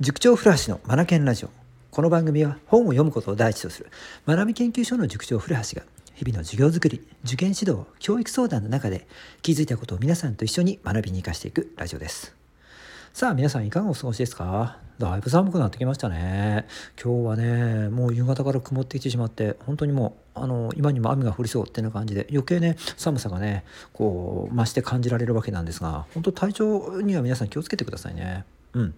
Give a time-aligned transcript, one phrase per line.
[0.00, 1.50] 塾長古橋のマナケンラジオ。
[1.90, 3.90] この番組は本を読むことを第一とする。
[4.28, 5.84] 学び研究所の塾長古橋が
[6.14, 9.08] 日々の授業づくり受験指導教育相談の中で
[9.42, 12.32] 気づいたことを皆さんと一緒に学びに生かしていくラジオです。
[13.12, 14.78] さあ皆さんいかがお過ごしですか？
[15.00, 16.68] だいぶ寒くなってきましたね。
[17.02, 28.44] 今日はねもう夕方から曇ってきてしまって本当にもうあの今にも雨が降りそうってな感じで余計ね寒さがねこう増して感じられるわけなんですが本当体調には皆さん気をつけてくださいね。
[28.74, 28.94] うん。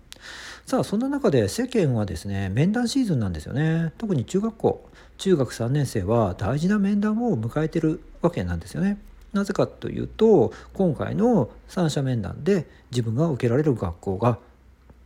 [0.66, 3.92] さあそんな中で世間はですね面談シーズンなんですよね。
[3.98, 8.98] 特に中学校中学3年生は大事な面談を迎えてるわけなんですよね。
[9.32, 14.38] なぜかというと今回の三者面談で自分が受けられる学校が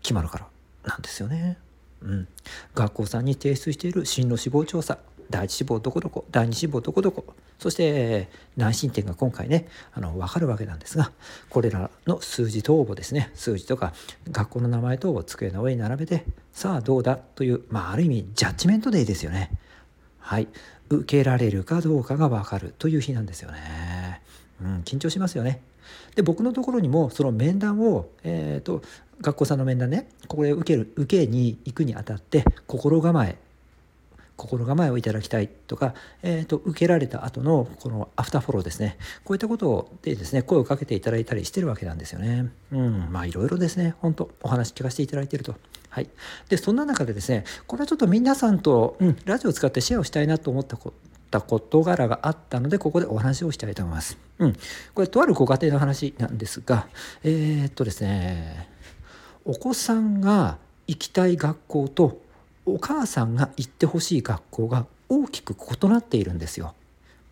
[0.03, 0.47] 決まるから
[0.85, 1.59] なんですよね。
[2.03, 2.29] うん、
[2.75, 4.99] 学校さんに提出している進路志望調査。
[5.31, 7.25] 第一志望どこどこ第二志望どこどこ
[7.59, 11.13] そして内申点が今回ねあの分かるわけなんですが
[11.51, 13.93] これらの数字等をですね数字とか
[14.31, 19.51] 学校の名前等を机の上に並べてさあどうだという、まあ、ある意味ジャッジメントデーですよね。
[20.19, 20.49] はい
[20.91, 24.23] 受けられるかどうかが分かるという日なんですよね。
[24.63, 25.61] うん、緊張しますよね。
[26.15, 28.83] で僕のところにもその面談を、えーと、
[29.21, 33.37] 学校さんの面談ねここで受ける受けに行くにあたって心構え
[34.37, 42.51] 心構えをいただきたいとか、えーと、受けられた後のこのアフターフォローですねこういったことでですね声をかけていただいたりしてるわけなんですよね。
[42.73, 45.55] うんまあいろいろですね本当お話聞かせていただいてると。
[45.91, 46.09] はい、
[46.49, 50.81] でそんな中でですねこれはちょっと皆さんと、うん、ラジオを使ってシェアをしたいなと思ったっ
[51.35, 54.19] た事柄があったのでここでお話をしたいと思います。
[54.39, 54.57] うん、
[54.95, 56.87] これとあるご家庭の話なんですが
[57.23, 58.69] えー、っとですね
[59.45, 62.21] お子さんが行きたい学校と
[62.67, 66.75] お母さんが行ってほしい学校が大きく異なっているんですよ。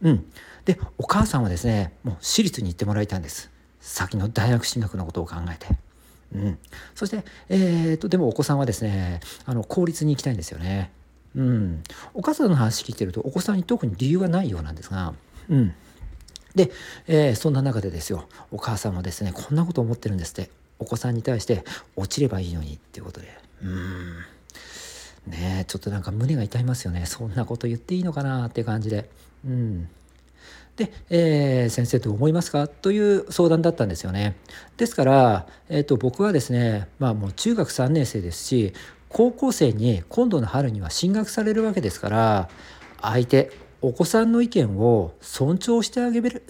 [0.02, 0.24] うん、
[0.64, 3.50] でお母さんはですねもう私立に行ってもらいたいんです。
[3.80, 5.66] 先の大学進学のことを考えて。
[6.34, 6.58] うん、
[6.94, 10.90] そして、えーとでもお子さんはですねあの公立に行きたいんですよね。
[11.34, 11.82] うん、
[12.14, 15.14] お母さんの話聞いてるとお子さんに特に理由はないようなんですが、
[15.48, 15.74] うん、
[16.54, 16.70] で、
[17.06, 21.64] えー、そんな中でですよお母さんはですねこんなこと思ってるんですってお子さんに対して
[21.96, 23.28] 落ちればいいのにっていうことで。
[23.62, 24.14] うん。
[25.26, 29.08] ねちょっとなんか胸が痛いますよねそんなこと言っていいのかなって感じで
[29.44, 29.88] うん
[30.76, 32.66] で、えー、先生どう思いますか？
[32.66, 34.36] という相談だったんですよね。
[34.78, 38.72] ですから、えーと僕はですねまあもう中学3年生ですし
[39.10, 42.48] 高校生に今度の春には進学されるわけですから
[43.02, 43.52] 相手
[43.82, 46.42] お子さんの意見を尊重してあげる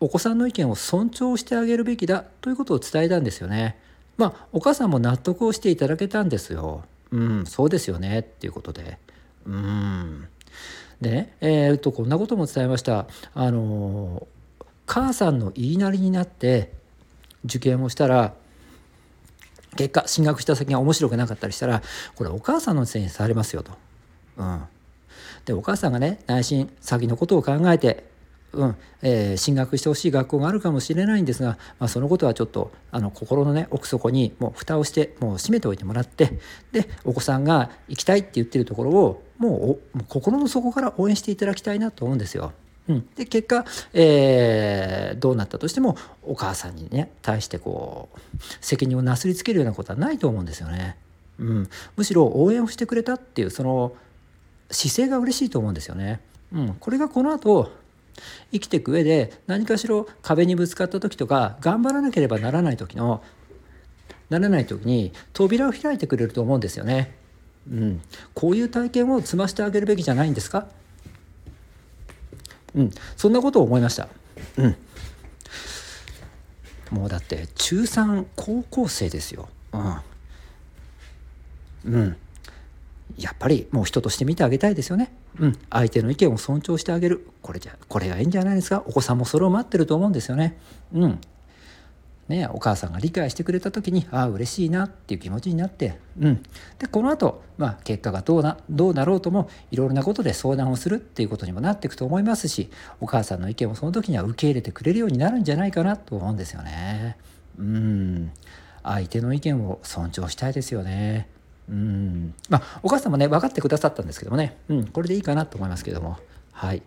[0.00, 3.78] お子さんの意見を尊重してあげるべきだということを伝えたんですよね。
[4.16, 6.84] まあお母さんも納得をしていただけたんですよ。
[7.16, 8.98] うんそうですよねっていうことで。
[9.46, 10.28] うん
[11.00, 13.06] でねえー、っとこんなことも伝えました。
[13.34, 14.26] あの
[14.86, 16.72] 母さんの言いなりになって
[17.44, 18.34] 受験をしたら
[19.76, 21.82] 結果進学した先が面白くなかったりしたら
[22.14, 23.72] これお母さんのせいにされますよと。
[24.36, 24.62] うん、
[25.44, 28.04] でお母さんがね内心先のことを考えて、
[28.56, 36.38] うんえー、進学してほしい学校があるかもしれないんですが、まあ、そのことはちょっとあの心のね奥底にもう蓋をしてもう閉めておいてもらって
[36.72, 42.52] でお子さんが行きたいって言ってるところをもう心の底から応援していただきたいなと思うんですよ。
[42.88, 48.18] うん、で結果、えー、どうなったとしてもお母さんにね対してこう
[48.60, 50.96] 責任をなすりつけるようなことはないと思うんですよね。
[51.38, 53.92] うん、むしろ応援をしてくれたっていうその
[54.70, 56.20] 姿勢が嬉しいと思うんですよね。
[56.52, 57.70] うん、これがこの後
[58.52, 63.22] 生きていく上で何かしら壁にぶつかった時とか頑張らなければならない時の
[64.30, 67.14] ならない時に扉を開いてくれると思うんですよね。
[67.70, 68.00] うん、
[68.34, 70.68] こういう体験を積ましてあげるべきじゃないんですか？
[72.74, 74.08] うん、そんなことを思いました。
[74.56, 74.76] うん、
[76.90, 79.48] もうだって中3高校生ですよ。
[81.84, 82.16] うん、うん、
[83.18, 85.12] やっぱりもう人として見てあげたいですよね。
[85.38, 90.58] うん、相手の意見を尊重してあげるこれじゃこれがいいんじゃないですかお子さんもそれを待ってると思うんですよね。
[90.92, 91.20] うん、
[92.28, 96.42] ね、お母さんが理解してくれた時にああ嬉しいなっていう気持ちになって、うん、
[96.78, 102.70] でこの後、まあ結果がどうなどうなろうともいろいろなことで相談をするっていうことにもなっていくと思いますし
[103.00, 107.16] お母さんの意見もその時には受け入れてくれるようになるんじゃないかなと思うんですよね。
[107.58, 108.32] うん
[108.82, 111.28] 相手の意見を尊重したいですよね。
[111.68, 116.18] うんまあお母さんもね分かってくださったんですけどもね、うん、これでいいかなと思いますけども
[116.52, 116.82] はい。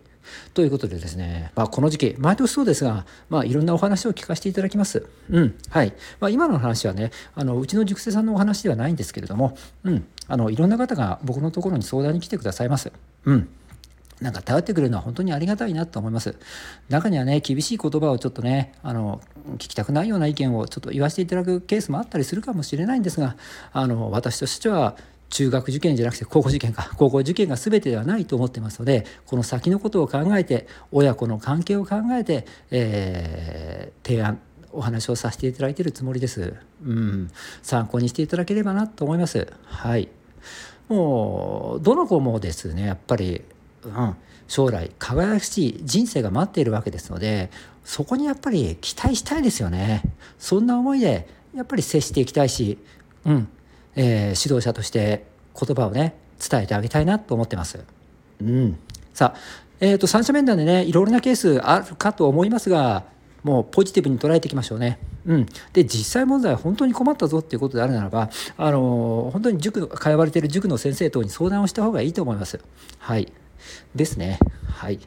[0.52, 5.06] ということでですね、まあ、この時期、毎年そうですが、まあ、いろんなお話を聞かせていただきます。
[5.30, 5.54] うん。
[5.70, 5.94] はい。
[6.18, 10.06] まあ、今の話はね、あの、うちの塾生さんのお話ではないんですけれども、うん。
[10.26, 12.92] あの、いろんな方が僕のところに相談に来てくださいます。
[13.24, 13.48] うん。
[14.20, 16.36] なんか頼ってくれるのは本当にありがたいなと思います。
[16.88, 19.20] 中にはね、厳しい言葉をちょっとね、あの、
[19.54, 23.36] 聞きたくないような意見をちょっと言わせていただくケースもあったりするかもしれないんですが、
[23.72, 24.96] あの、私としては、
[25.30, 34.40] 中学受験じゃなくて高校受験か高校受験が全てではないと思ってますのでこの先のことを考えて親子の関係を考えて、えー、提案
[34.72, 36.54] お話をさせていただいているつもりです。
[36.84, 37.30] うん、
[37.62, 39.52] 参考にしていただければなと思います。
[39.64, 40.08] はい。
[40.88, 43.42] もうどの子もですねやっぱり
[43.84, 44.16] うん、
[44.48, 47.50] 将来輝かしい人生が待っているわけですので
[47.84, 50.02] そこにやっぱり期待したいですよね
[50.38, 52.78] そんな思いでやっぱり接していきたいし、
[53.24, 53.48] うん
[53.96, 55.24] えー、指導者として
[55.58, 57.84] 言葉をね伝えてあげたいなと思ってます。
[58.40, 58.78] うん、
[59.12, 59.38] さあ、
[59.80, 63.04] えーと、三者面談でねいろいろなケースあるかと思いますが
[63.42, 64.98] もうポジティブに捉えていきましょうね。
[65.26, 72.60] うん、で実際問題本当に困ったぞっていうことであるならばあの本当に塾通われている塾の先生等に相談をした方がいいと思います。
[72.98, 73.30] はい
[73.94, 74.38] ですね。
[74.68, 75.00] はい。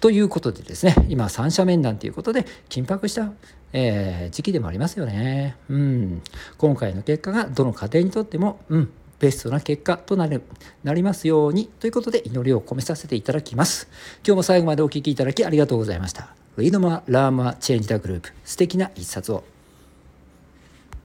[0.00, 3.32] ということでですね、今、三者面談ということで、緊迫した、
[3.72, 5.56] えー、時期でもありますよね。
[5.68, 6.22] うん。
[6.58, 8.90] 今回の結果が、どの家庭にとっても、うん、
[9.22, 10.42] ベストな結果となる
[10.82, 13.88] なりますようにということで祈りを込めさせていただきます。
[14.26, 16.34] 今日も最後までお聴きいただきありがとうございました。
[16.56, 19.44] Read More, Learn More, Change the Group 素敵な一冊を。